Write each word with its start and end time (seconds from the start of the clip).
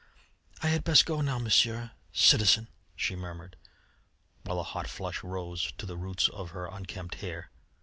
"I 0.63 0.69
had 0.69 0.83
best 0.83 1.05
go 1.05 1.21
now, 1.21 1.37
Monsieur... 1.37 1.91
citizen," 2.11 2.69
she 2.95 3.15
murmured, 3.15 3.55
while 4.41 4.59
a 4.59 4.63
hot 4.63 4.87
flush 4.87 5.23
rose 5.23 5.73
to 5.77 5.85
the 5.85 5.95
roots 5.95 6.27
of 6.29 6.49
her 6.49 6.65
unkempt 6.65 7.21
hair. 7.21 7.51